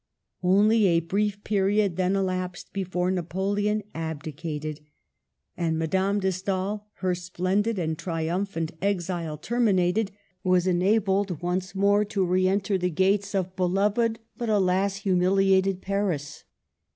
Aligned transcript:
Only 0.41 0.87
a 0.87 0.99
brief 0.99 1.43
period 1.43 1.95
then 1.95 2.15
elapsed 2.15 2.73
be 2.73 2.83
fore 2.83 3.11
Napoleon 3.11 3.83
abdicated, 3.93 4.79
and 5.55 5.77
Madame 5.77 6.19
de 6.19 6.31
Stael, 6.31 6.87
her 6.93 7.13
splendid 7.13 7.77
and 7.77 7.95
triumphant 7.99 8.71
exile 8.81 9.37
terminated, 9.37 10.09
was 10.43 10.65
enabled 10.65 11.43
once 11.43 11.75
more 11.75 12.03
to 12.05 12.25
re 12.25 12.47
enter 12.47 12.79
the 12.79 12.89
gates 12.89 13.35
of 13.35 13.55
beloved 13.55 14.17
but, 14.35 14.49
alas! 14.49 14.95
humiliated 14.95 15.83
Paris. 15.83 16.45